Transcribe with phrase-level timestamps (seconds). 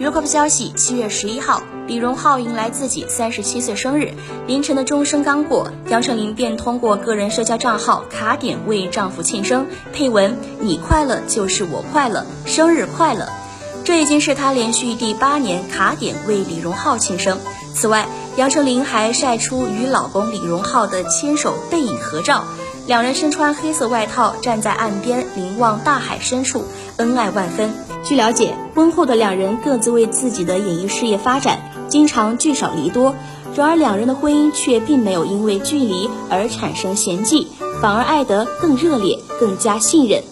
[0.00, 4.14] 娱乐快报消息：七月十一号，李荣浩迎来自己三十七岁生日。
[4.46, 13.28] 凌晨的钟声刚过，杨丞琳便通过个人社交账号卡点为丈夫庆生，配文：“你快乐就是我快乐，生日快乐。”
[13.84, 17.38] 这已经是她连续第八年卡点为李荣浩庆生。
[17.74, 18.08] 此外，
[18.38, 22.46] 杨丞琳还晒出与老公李荣浩的牵手背影合照，
[22.90, 26.64] 两人身穿黑色外套，站在岸边凝望大海深处，
[26.96, 27.70] 恩爱万分。
[28.02, 33.14] 据了解，婚后的两人各自为自己的演艺事业发展，经常聚少离多。
[33.54, 37.46] 然而，两人的婚姻却并没有因为距离而产生嫌隙，
[37.80, 40.24] 反而爱得更热烈，更加信任。